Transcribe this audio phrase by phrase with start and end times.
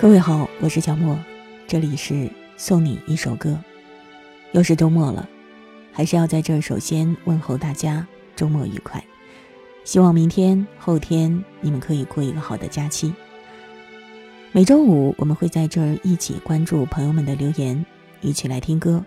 [0.00, 1.14] 各位好，我是小莫，
[1.66, 3.58] 这里是送你一首歌。
[4.52, 5.28] 又是周末了，
[5.92, 9.04] 还是要在这儿首先问候大家周末愉快。
[9.84, 13.12] 希望明天、后天你们可以过一个好的假期。
[14.52, 17.84] 每周五我们会在这儿一起关注朋友们的留言，
[18.22, 19.04] 一起来听歌。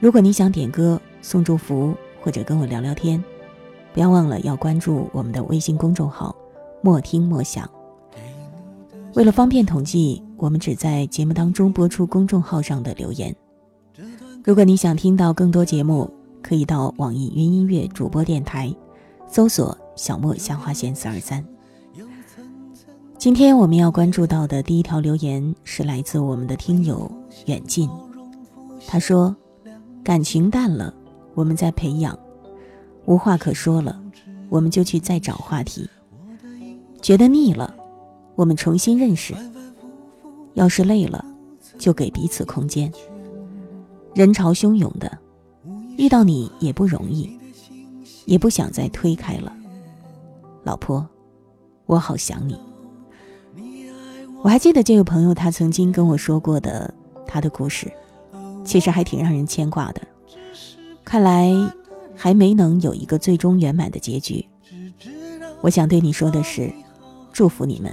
[0.00, 3.22] 如果你想点歌、送祝福或者跟我聊聊天，
[3.94, 6.34] 不要忘了要关注我们的微信公众号
[6.82, 7.70] “莫听莫想”。
[9.14, 13.34] 为了方便统计，我们只在节目当中播出公众号上的留言。
[14.44, 16.08] 如果你想听到更多节目，
[16.40, 18.72] 可以到网易云音乐主播电台
[19.26, 21.44] 搜索“小莫香花仙四二三”。
[23.18, 27.10] 今天我们要关注到的第一条留言是来自我们的听友
[27.46, 27.90] 远近，
[28.86, 29.34] 他说
[30.04, 30.94] ：“感情淡了，
[31.34, 32.14] 我们在培养；
[33.06, 34.00] 无话可说了，
[34.48, 35.88] 我们就去再找话题；
[37.02, 37.74] 觉得腻了。”
[38.38, 39.34] 我们重新认识，
[40.54, 41.24] 要是累了，
[41.76, 42.88] 就给彼此空间。
[44.14, 45.18] 人潮汹涌的，
[45.96, 47.36] 遇到你也不容易，
[48.26, 49.52] 也不想再推开了。
[50.62, 51.04] 老婆，
[51.86, 52.56] 我好想你。
[54.44, 56.94] 我还记得这位朋友，他曾经跟我说过的
[57.26, 57.92] 他的故事，
[58.64, 60.00] 其实还挺让人牵挂的。
[61.04, 61.52] 看来
[62.14, 64.46] 还没能有一个最终圆满的结局。
[65.60, 66.72] 我想对你说的是，
[67.32, 67.92] 祝福你们。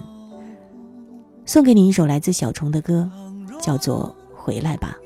[1.46, 3.10] 送给你一首来自小虫的歌，
[3.62, 4.98] 叫做《回来吧》。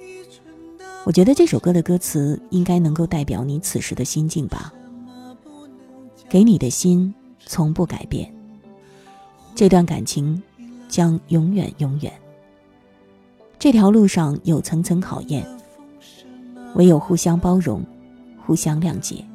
[1.04, 4.74] 我觉得这首歌的歌词应该能够代表你此时的心境吧。
[6.30, 7.14] 给你的心
[7.46, 8.34] 从不改变，
[9.54, 10.42] 这段感情
[10.88, 12.14] 将永远永远。
[13.58, 15.46] 这条路上有层层考验，
[16.76, 17.84] 唯有互相包容，
[18.46, 19.26] 互相谅解。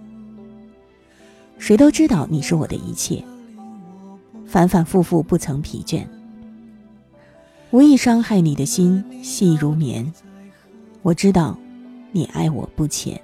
[1.59, 3.23] 谁都知道你是我的一切，
[4.47, 6.07] 反反复复不曾疲倦。
[7.75, 10.09] 无意伤害你的心细如棉，
[11.03, 11.59] 我知道，
[12.13, 13.21] 你爱我不浅，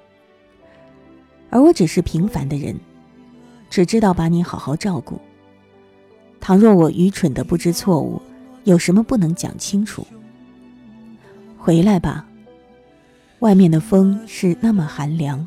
[1.51, 2.75] 而我只是平凡的人，
[3.71, 5.21] 只知道把你好好照顾。
[6.41, 8.21] 倘若我愚蠢的不知错误，
[8.65, 10.05] 有什么不能讲清楚？
[11.57, 12.27] 回来吧，
[13.39, 15.47] 外面的风是那么寒凉，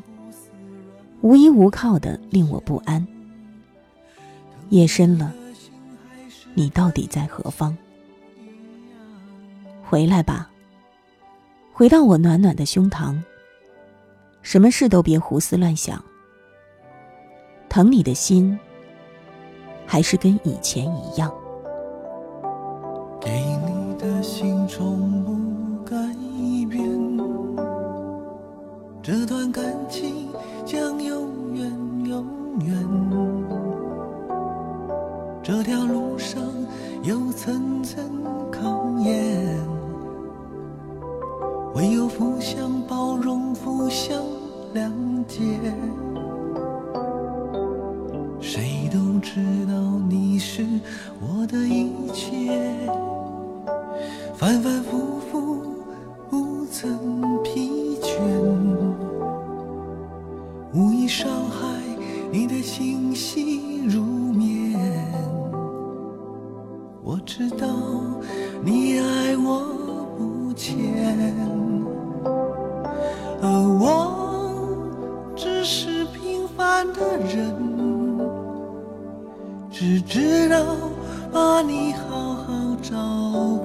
[1.20, 3.06] 无依无靠的令我不安。
[4.70, 5.30] 夜深了，
[6.54, 7.76] 你到底在何方？
[9.88, 10.50] 回来吧，
[11.72, 13.14] 回到我暖暖的胸膛。
[14.42, 16.02] 什么事都别胡思乱想。
[17.68, 18.58] 疼你的心，
[19.86, 21.32] 还是跟以前一样。
[23.20, 23.30] 给
[23.66, 25.96] 你的心从不改
[26.68, 27.18] 变，
[29.02, 30.28] 这段感情
[30.64, 31.70] 将永远
[32.06, 32.26] 永
[32.60, 32.74] 远。
[35.42, 36.40] 这条路上
[37.02, 38.02] 有层层
[38.50, 39.43] 考验。
[41.74, 44.22] 唯有互相包容，互相
[44.74, 44.92] 谅
[45.26, 45.40] 解。
[48.40, 49.74] 谁都知道
[50.08, 50.64] 你是
[51.20, 52.60] 我的一切，
[54.36, 55.62] 反反复复
[56.30, 58.20] 不曾疲倦，
[60.72, 61.66] 无意伤害
[62.30, 64.80] 你的心细如绵。
[67.02, 67.66] 我知道
[68.64, 69.74] 你爱我
[70.54, 70.74] 前。
[73.42, 73.48] 而
[73.80, 77.54] 我只是平凡的人，
[79.70, 80.64] 只知道
[81.32, 82.96] 把你好好照
[83.62, 83.63] 顾。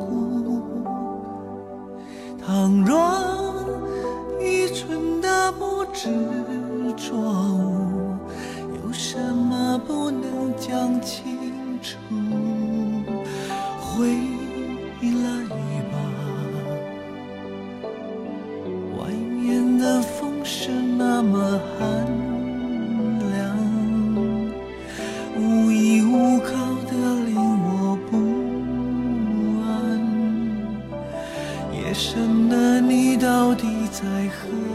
[32.00, 32.80] 什么？
[32.80, 34.69] 你到底在何？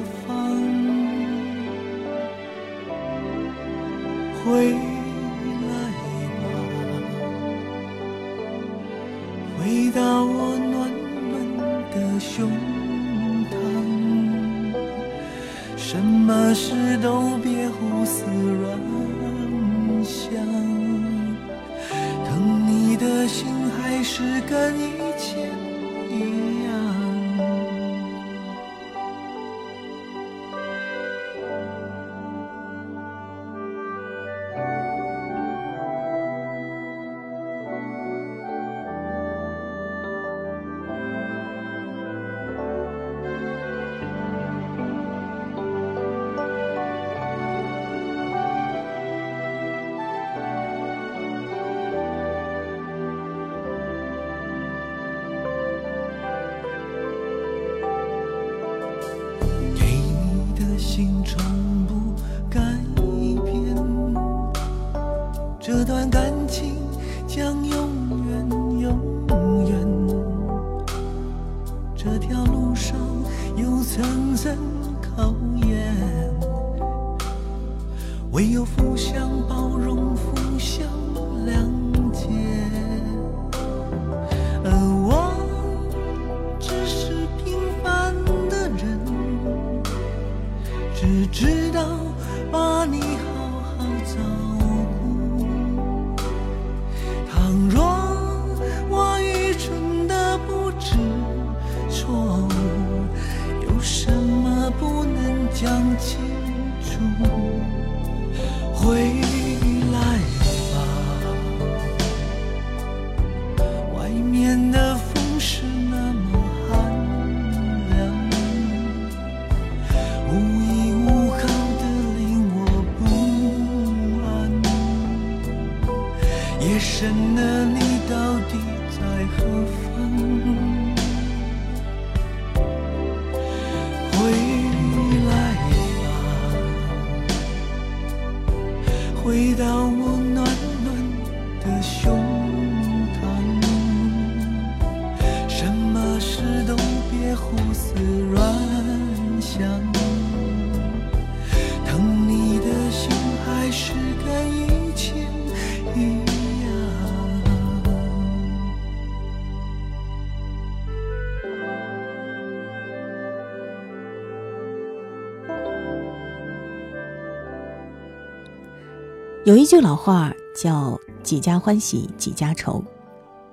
[169.45, 172.83] 有一句老话叫“几家欢喜几家愁”。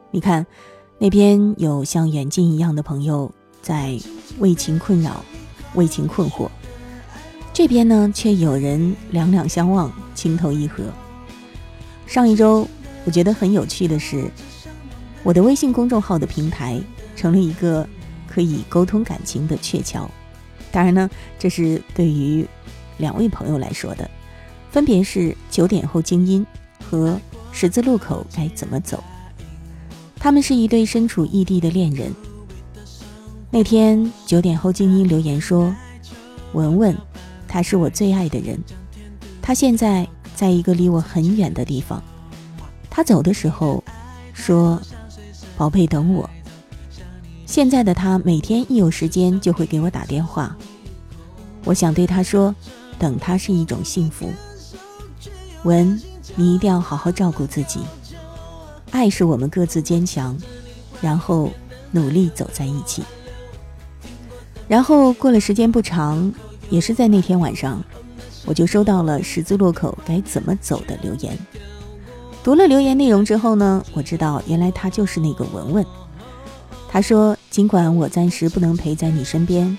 [0.10, 0.48] 你看，
[0.98, 3.30] 那边有像远近一样的朋友
[3.62, 4.00] 在
[4.40, 5.22] 为情困扰、
[5.74, 6.48] 为情困惑；
[7.52, 10.82] 这边呢，却有人两两相望、情投意合。
[12.08, 12.66] 上一周，
[13.04, 14.32] 我觉得很有趣的是，
[15.24, 16.82] 我的微信公众号的平台
[17.18, 17.86] 成了一个
[18.30, 20.10] 可以沟通感情的鹊桥。
[20.72, 22.48] 当然呢，这是对于
[22.98, 24.10] 两位朋友来说的。
[24.72, 26.46] 分别是九点后静音
[26.90, 27.20] 和
[27.52, 29.04] 十字路口该怎么走。
[30.16, 32.12] 他们是一对身处异地的恋人。
[33.50, 35.76] 那天九点后静音留言说
[36.54, 36.98] ：“文文，
[37.50, 38.58] 他是我最爱的人，
[39.42, 42.02] 他现在在一个离我很远的地方。
[42.90, 43.84] 他走的时候
[44.34, 44.82] 说
[45.58, 46.30] ：‘宝贝，等我。’
[47.46, 50.56] 现在的他每天一有时间就会给我打电话。
[51.66, 52.56] 我想对他说，
[52.98, 54.32] 等他是一种幸福。”
[55.64, 56.02] 文，
[56.36, 57.80] 你一定要好好照顾自己。
[58.92, 60.38] 爱是我们各自坚强，
[61.02, 61.52] 然后
[61.92, 63.04] 努力走在一起。
[64.68, 66.34] 然后过了时间不长，
[66.70, 67.84] 也是在那天晚上，
[68.46, 71.38] 我就收到了十字路口该怎么走的留言。
[72.44, 75.86] 读了留言内容之后呢，我知道原来他就是那个文文。
[76.90, 79.78] 他说：“尽管我暂时不能陪在你身边，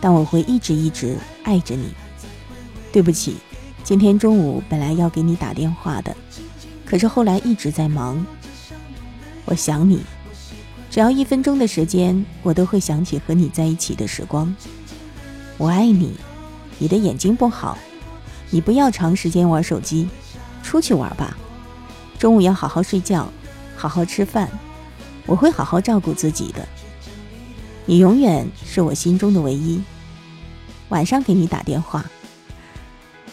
[0.00, 1.92] 但我会一直一直爱着你。
[2.92, 3.36] 对不起。”
[3.88, 6.14] 今天中午本来要给你打电话的，
[6.84, 8.22] 可是后来一直在忙。
[9.46, 10.02] 我想你，
[10.90, 14.54] 只要一分钟的时间，我都会想起和你在一起的时光。
[15.56, 16.12] 我爱你，
[16.78, 17.78] 你的眼睛不好，
[18.50, 20.06] 你不要长时间玩手机，
[20.62, 21.34] 出去玩吧。
[22.18, 23.26] 中午要好好睡觉，
[23.74, 24.50] 好好吃饭，
[25.24, 26.68] 我会好好照顾自己的。
[27.86, 29.82] 你永远是我心中的唯一。
[30.90, 32.04] 晚上给你打电话。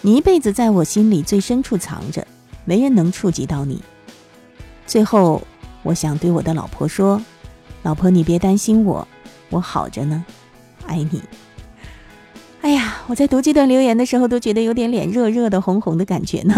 [0.05, 2.27] 你一辈子在我心里最深处藏着，
[2.63, 3.81] 没人能触及到你。
[4.85, 5.41] 最后，
[5.81, 7.19] 我想对我的老婆说
[7.81, 9.07] ：“老婆，你别担心我，
[9.49, 10.23] 我好着呢，
[10.85, 11.23] 爱你。”
[12.61, 16.55] 哎呀，我在读这段留言的时候都觉得有点脸热热的、红红的感觉呢。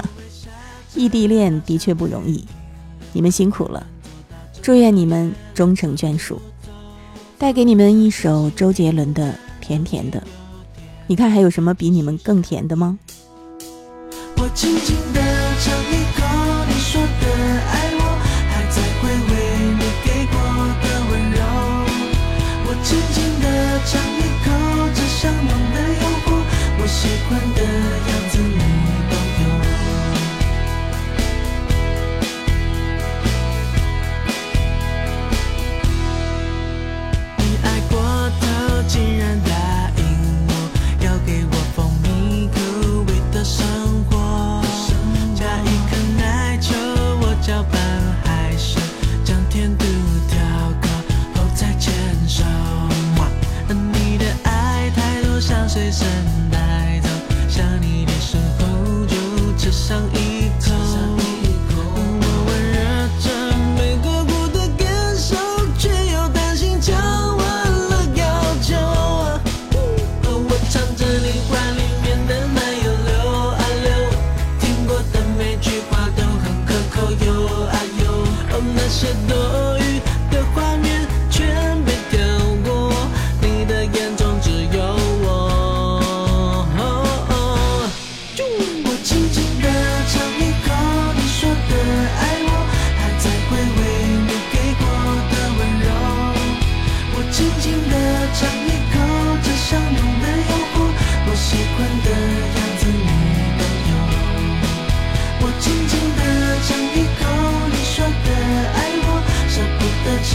[0.94, 2.44] 异地恋的确不容易，
[3.13, 3.88] 你们辛苦了，
[4.62, 6.42] 祝愿你们终成眷属。
[7.38, 10.20] 带给你们一首周杰伦的《甜甜的》，
[11.08, 13.00] 你看还有什么比你们更甜的吗？
[14.48, 15.20] 我轻轻地
[15.60, 16.24] 尝一口
[16.70, 17.25] 你说的
[17.68, 18.01] 爱我，
[18.48, 19.32] 还在回味
[19.75, 20.39] 你给过
[20.80, 21.38] 的温柔。
[22.63, 23.46] 我轻轻地
[23.84, 24.48] 尝一口
[24.96, 26.27] 这香浓的诱惑，
[26.80, 27.60] 我喜欢的
[28.08, 28.87] 样子你
[56.00, 56.26] present.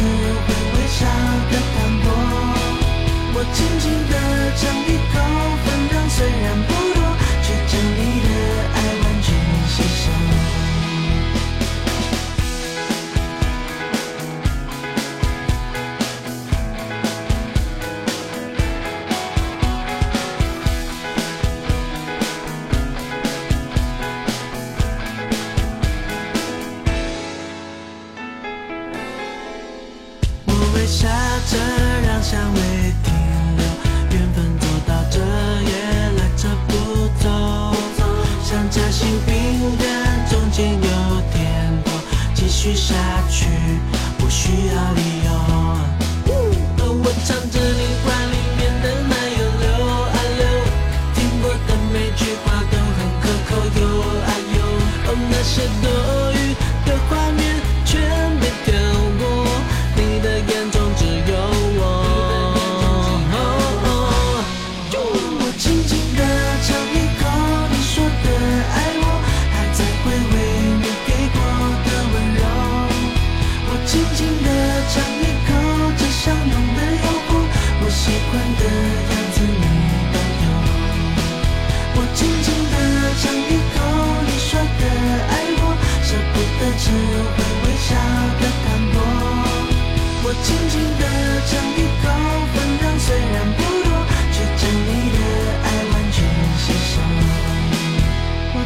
[0.03, 0.09] 得只
[0.45, 1.07] 会微笑
[1.51, 2.05] 的淡薄。
[3.35, 4.13] 我轻轻地
[4.59, 5.15] 尝一口，
[5.65, 6.45] 分量虽然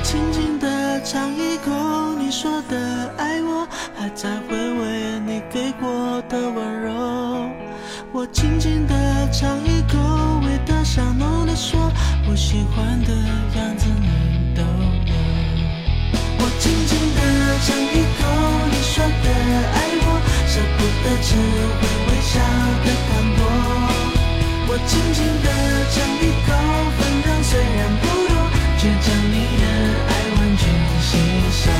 [0.06, 3.66] 轻轻地尝一口你说的爱我，
[3.98, 7.50] 还在回味你给过的温柔。
[8.12, 8.94] 我轻轻地
[9.32, 9.98] 尝一口，
[10.46, 11.90] 味道香浓的说，
[12.30, 13.10] 我喜欢的
[13.58, 15.12] 样子你都有。
[16.38, 17.18] 我轻轻地
[17.66, 18.22] 尝一口
[18.70, 19.26] 你说的
[19.74, 22.38] 爱我，舍不得只会微笑
[22.84, 23.42] 的淡薄。
[24.68, 25.50] 我轻轻地
[25.90, 26.54] 尝一口，
[26.96, 28.06] 分量虽然不，
[28.78, 29.64] 却将你的
[30.06, 30.68] 爱完全
[31.00, 31.18] 吸
[31.50, 31.70] 收。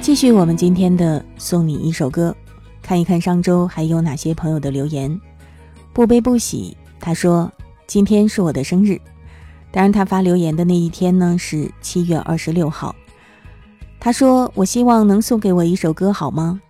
[0.00, 2.36] 继续我们今天的送你一首歌，
[2.82, 5.18] 看一看上周还有哪些朋友的留言。
[5.92, 7.50] 不悲不喜，他说
[7.86, 9.00] 今天是我的生日，
[9.70, 12.94] 当然他发留言的那一天呢是七月二十六号。
[13.98, 16.60] 他说我希望能送给我一首歌好吗？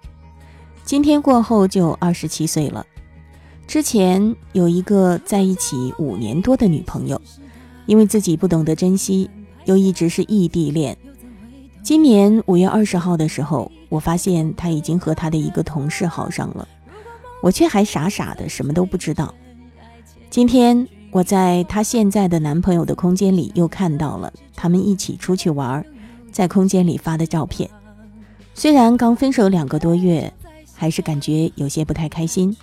[0.85, 2.85] 今天过后就二十七岁了，
[3.67, 7.19] 之前有一个在一起五年多的女朋友，
[7.87, 9.31] 因为自己不懂得珍惜，
[9.65, 10.95] 又一直是异地恋。
[11.83, 16.69] 今年五月二十号的时候，我发现他已经和他的一个同事好上了，
[17.43, 19.35] 我却还傻傻的什么都不知道。
[20.29, 25.83] 今天我在她现在的男朋友的空间里又看到了他们一起出去玩，
[26.31, 27.71] 在空间里发的照片。
[28.53, 30.33] 虽然刚分手两个多月，
[30.75, 32.57] 还是感觉有些不太开心，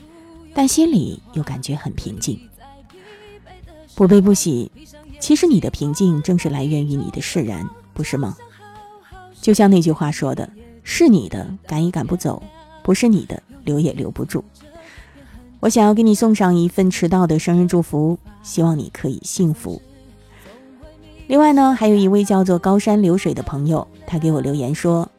[0.53, 2.39] 但心里又感觉很平静。
[3.95, 4.71] 不悲不喜，
[5.19, 8.37] 其实你的平静正是来源于你的释然，不是吗？
[9.41, 10.49] 就像那句话说的
[10.83, 12.41] ：“是你的赶也赶不走，
[12.83, 14.43] 不是你的留也留不住。”
[15.61, 19.81] 我想要给你送上一份迟到的生日祝福，希望你可以幸福。
[21.27, 25.09] 另外呢，还有一位叫做高山流水的朋友，他给我留言说：“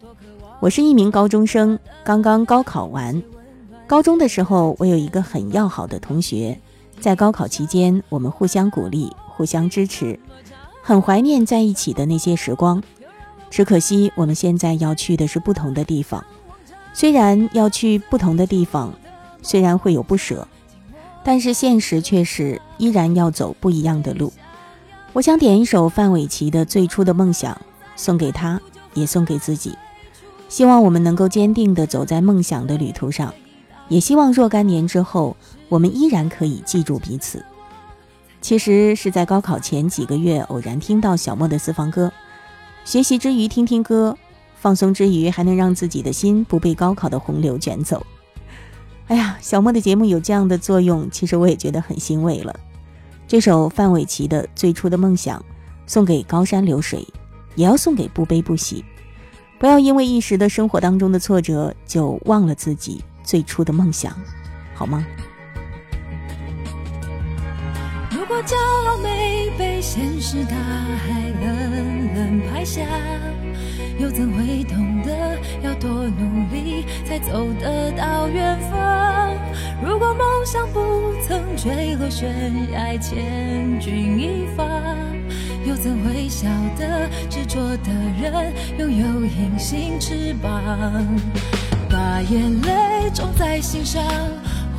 [0.62, 3.20] 我是一名高中生，刚刚高考完。
[3.88, 6.56] 高中的时候，我有一个很要好的同学，
[7.00, 10.20] 在高考期间，我们互相鼓励，互相支持，
[10.80, 12.80] 很怀念在一起的那些时光。
[13.50, 16.24] 只可惜我们现在要去的是不同的地方，
[16.92, 18.94] 虽然要去不同的地方，
[19.42, 20.46] 虽然会有不舍，
[21.24, 24.32] 但是现实却是依然要走不一样的路。
[25.12, 27.52] 我想点一首范玮琪的《最初的梦想》，
[27.96, 28.60] 送给他，
[28.94, 29.76] 也送给自己。
[30.52, 33.32] 希望我们能够坚定地走在梦想的旅途上，
[33.88, 35.34] 也希望若干年之后，
[35.70, 37.42] 我们依然可以记住彼此。
[38.42, 42.12] 其实是在高考前几个月，偶然听到小莫的私房歌。
[42.84, 44.14] 学习之余听听歌，
[44.54, 48.04] 放松之余还能让自己的心不被高考的洪流卷走。
[49.06, 52.54] 哎呀，小莫的节目有这样的作用，其实我也觉得很欣慰了。
[53.26, 55.40] 这首范玮琪的《最初的梦想》，
[55.86, 57.08] 送给高山流水，
[57.54, 58.84] 也要送给不悲不喜。
[59.62, 64.12] 不要因为一时的生活当中的挫折，就忘了自己最初的梦想，
[64.74, 65.06] 好吗？
[68.10, 71.91] 如果骄傲没被现实大海冷
[72.50, 72.82] 拍下，
[73.98, 79.34] 又怎会懂得要多努力才走得到远方？
[79.84, 82.28] 如果梦想不曾坠落悬
[82.72, 84.64] 崖，千钧一发，
[85.66, 90.52] 又怎会晓得执着的人拥有隐形翅膀？
[91.90, 94.02] 把眼泪种在心上。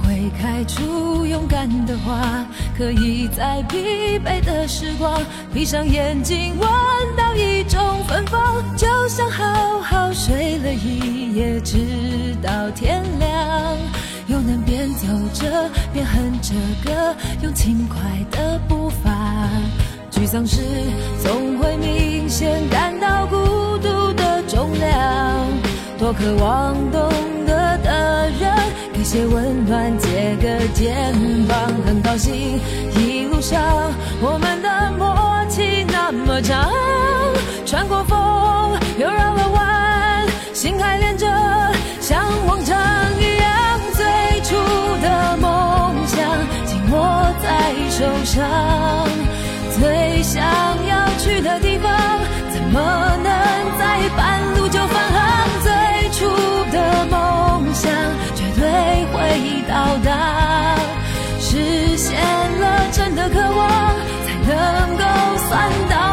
[0.05, 2.45] 会开出勇敢的花，
[2.77, 5.21] 可以在疲惫的时光，
[5.53, 6.69] 闭上眼睛闻
[7.15, 11.77] 到一种芬芳，就像好好睡了一夜，直
[12.41, 13.77] 到天亮。
[14.27, 17.99] 又能边走着边哼着歌，用轻快
[18.31, 19.11] 的步伐。
[20.09, 20.61] 沮丧时
[21.21, 23.35] 总会明显感到孤
[23.79, 25.47] 独的重量，
[25.99, 27.11] 多渴望懂
[27.45, 28.51] 得的人。
[28.93, 31.13] 给些温暖，借个肩
[31.47, 32.59] 膀，很高兴
[32.95, 33.61] 一路上
[34.21, 36.71] 我们的默契那么长。
[37.73, 41.25] 穿过风，又绕了弯，心还连着，
[41.99, 42.77] 像往常
[43.19, 43.79] 一样。
[43.93, 44.05] 最
[44.41, 44.55] 初
[45.01, 46.21] 的梦想
[46.67, 49.09] 紧握在手上，
[49.75, 50.43] 最想
[50.85, 51.91] 要去的地方，
[52.51, 52.79] 怎么
[53.23, 53.33] 能
[53.79, 55.49] 在半路就返航？
[55.63, 56.29] 最初
[56.71, 57.91] 的梦想。
[58.35, 58.69] 绝对
[59.11, 60.75] 会到达，
[61.39, 63.95] 实现了真的渴望，
[64.27, 65.03] 才能够
[65.49, 66.12] 算到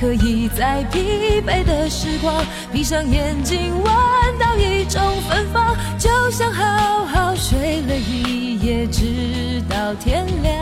[0.00, 3.92] 可以在疲惫的时光，闭上眼睛闻
[4.38, 10.54] 到一种芬芳，就像好好睡了一夜，直到天亮，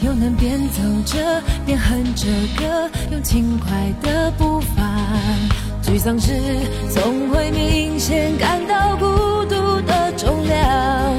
[0.00, 4.84] 又能边走着边哼着歌，用轻快的步伐。
[5.82, 6.32] 沮丧时
[6.88, 9.06] 总会明显感到孤
[9.46, 11.14] 独的重量，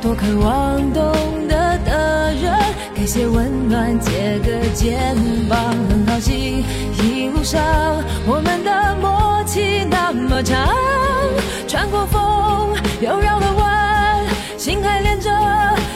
[0.00, 1.12] 多渴望懂
[1.48, 2.52] 得的人。
[2.94, 5.16] 给些温暖，借个肩
[5.48, 5.74] 膀，
[10.38, 10.68] 那么长。
[11.66, 14.24] 穿过风，又绕了弯，
[14.56, 15.28] 心还连着，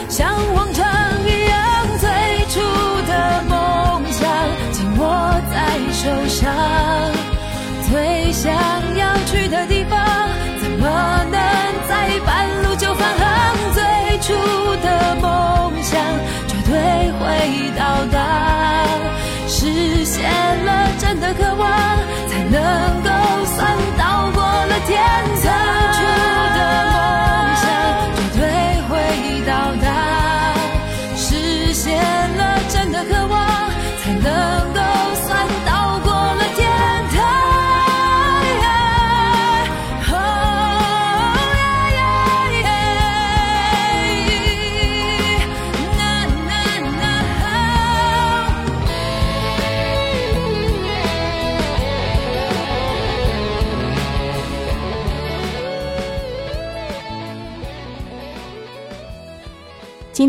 [0.09, 0.85] 像往常
[1.25, 1.87] 一样。
[1.97, 2.09] 最
[2.49, 2.59] 初
[3.07, 4.27] 的梦想
[4.73, 6.51] 紧握在手上，
[7.89, 8.51] 最想
[8.97, 9.97] 要去的地方，
[10.61, 11.39] 怎么能
[11.87, 13.55] 在半路就返航？
[13.73, 14.33] 最初
[14.83, 15.97] 的梦想。
[16.49, 18.85] 绝对会到达，
[19.47, 20.29] 实现
[20.65, 21.69] 了真的渴望，
[22.27, 23.09] 才能够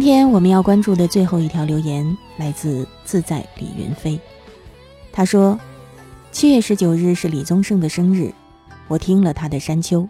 [0.05, 4.21] 今天我们要关注的最后一条留言来自自在李云飞，
[5.11, 5.59] 他说
[6.31, 8.31] ：“七月十九日是李宗盛的生日，
[8.87, 10.03] 我听了他的《山丘》，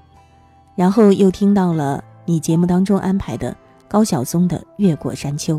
[0.74, 5.58] 然后又听到了你节目当中安排的高晓松的《越过山丘》，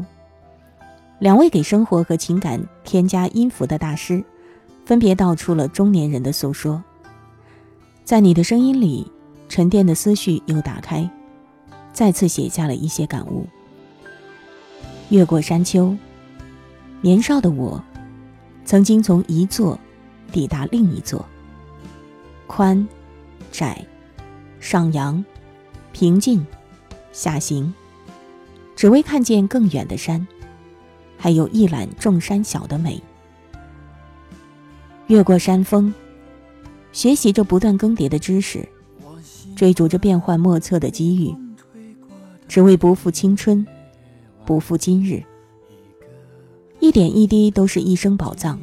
[1.20, 4.22] 两位给生活和情感添加音符的大师，
[4.86, 6.84] 分别道出了中年人的诉说。
[8.04, 9.10] 在你的声音里，
[9.48, 11.10] 沉淀的思绪又打开。”
[11.94, 13.48] 再次写下了一些感悟。
[15.10, 15.96] 越过山丘，
[17.02, 17.82] 年少的我，
[18.66, 19.80] 曾经从一座
[20.32, 21.24] 抵达另一座。
[22.48, 22.88] 宽、
[23.52, 23.86] 窄、
[24.60, 25.24] 上扬、
[25.92, 26.46] 平静、
[27.12, 27.74] 下行，
[28.76, 30.26] 只为看见更远的山，
[31.18, 33.02] 还有一览众山小的美。
[35.08, 35.94] 越过山峰，
[36.92, 38.68] 学习着不断更迭的知识，
[39.56, 41.36] 追逐着变幻莫测的机遇，
[42.48, 43.66] 只为不负青春，
[44.46, 45.24] 不负今日。
[46.80, 48.60] 一点一滴都是一生宝藏。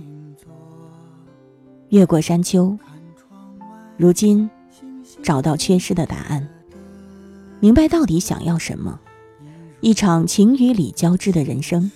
[1.89, 2.79] 越过山丘，
[3.97, 4.49] 如今
[5.23, 6.49] 找到缺失的答案，
[7.61, 8.99] 明白到底想要什么。
[9.81, 11.91] 一场情与理交织的人生，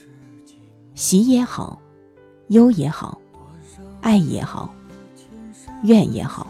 [0.94, 1.81] 喜也好，
[2.49, 3.20] 忧也好。
[4.03, 4.72] 爱也好，
[5.83, 6.46] 怨也好，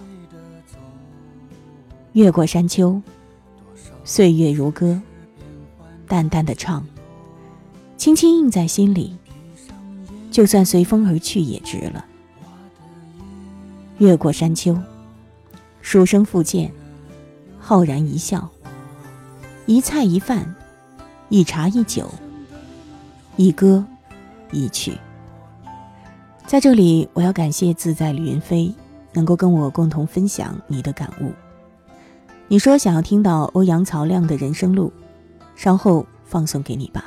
[2.12, 3.00] 越过山丘，
[4.04, 5.00] 岁月如歌，
[6.06, 6.86] 淡淡的唱，
[7.96, 9.16] 轻轻印在心里，
[10.30, 12.04] 就算随风而去也值了。
[13.98, 14.78] 越过山丘，
[15.80, 16.70] 书生复见，
[17.58, 18.48] 浩然一笑，
[19.64, 20.54] 一菜一饭，
[21.30, 22.08] 一茶一酒，
[23.36, 23.84] 一歌
[24.52, 24.92] 一曲。
[26.46, 28.72] 在这里，我要感谢自在李云飞，
[29.14, 31.32] 能够跟我共同分享你的感悟。
[32.48, 34.92] 你说想要听到欧阳曹亮的人生路，
[35.56, 37.04] 稍后放送给你吧。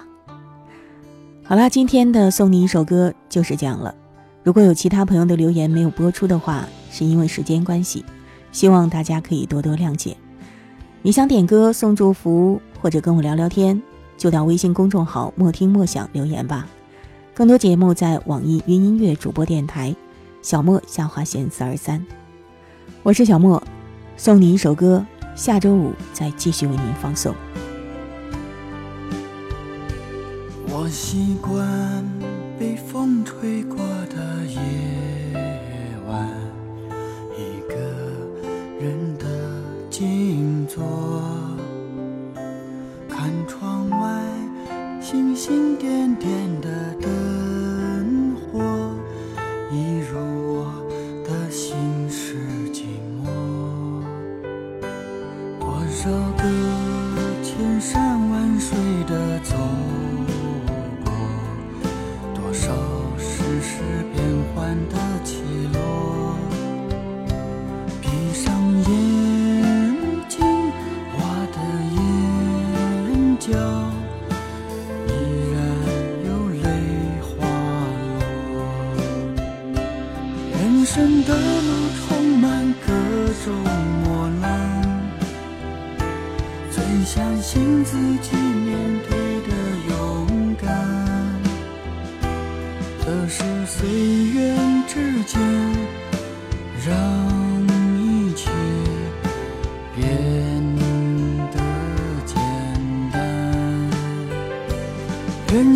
[1.49, 3.95] 好啦，今天的送你一首歌就是这样了。
[4.43, 8.05] 如果有其他朋友的留言没有播出的话，是因为时间关系，
[8.51, 10.15] 希望大家可以多多谅解。
[11.01, 13.81] 你想点歌、送祝福或者跟我聊聊天，
[14.15, 16.67] 就到微信公众号“莫听莫想”留言吧。
[17.33, 19.95] 更多节目在网易云音乐主播电台，
[20.43, 22.05] 小莫下划线四二三，
[23.01, 23.59] 我是小莫，
[24.17, 27.33] 送你一首歌，下周五再继续为您放送。
[30.91, 32.03] 习惯
[32.59, 33.88] 被风吹过。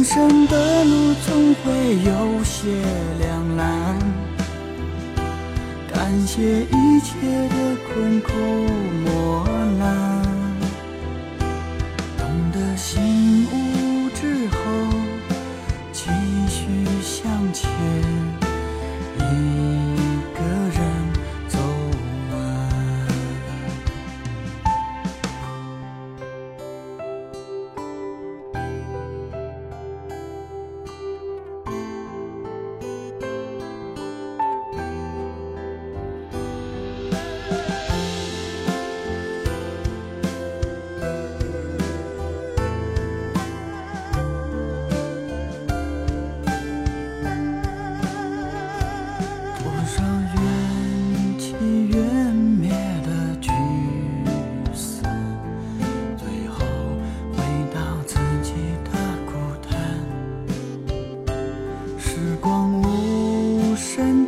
[0.04, 1.72] 人生的路总会
[2.04, 2.68] 有些
[3.22, 3.98] 两难，
[5.94, 7.16] 感谢一切
[7.48, 7.56] 的
[7.88, 8.34] 困苦
[9.06, 9.48] 磨
[9.80, 10.23] 难。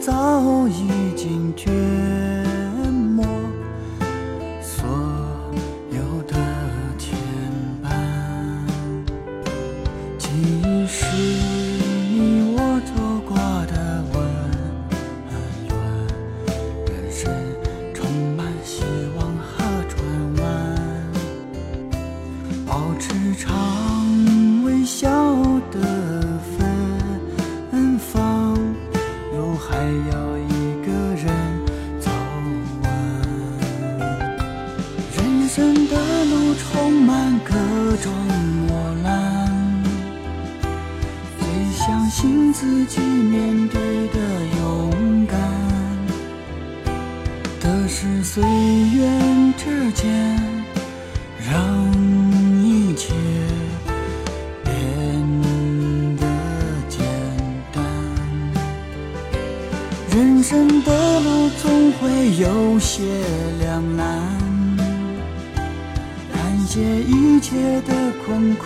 [0.05, 0.94] 早已
[48.25, 49.07] 得失岁月
[49.55, 50.11] 之间，
[51.47, 51.93] 让
[52.63, 53.13] 一切
[54.63, 54.73] 变
[56.17, 56.25] 得
[56.89, 57.05] 简
[57.71, 57.83] 单。
[60.09, 63.03] 人生的路总会有些
[63.59, 64.03] 两难，
[66.33, 67.93] 感谢一切的
[68.25, 68.65] 困苦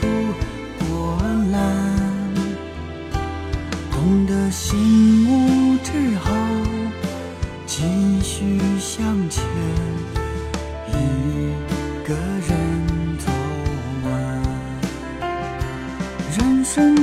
[0.80, 1.60] 波澜。
[3.92, 4.78] 懂得醒
[5.28, 6.32] 悟之后，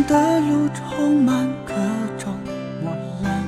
[0.07, 1.75] 的路充满各
[2.17, 2.33] 种
[2.81, 3.43] 磨难，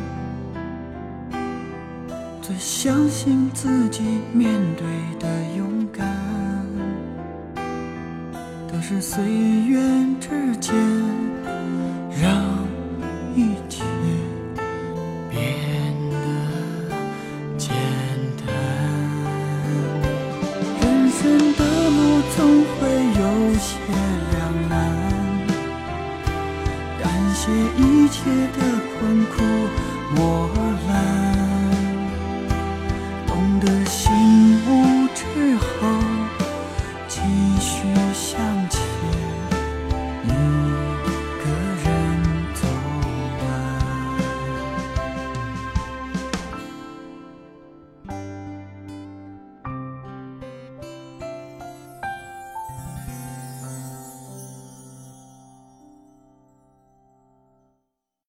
[2.42, 4.84] 最相信自己面对
[5.20, 6.04] 的勇敢，
[8.72, 9.80] 都是岁月
[10.20, 10.74] 之间
[12.20, 12.47] 让。